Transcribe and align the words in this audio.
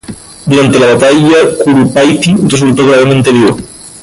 Durante 0.47 0.79
la 0.79 0.93
batalla 0.95 1.19
de 1.43 1.63
Curupaytí 1.63 2.33
resultó 2.49 2.87
gravemente 2.87 3.29
herido. 3.29 3.55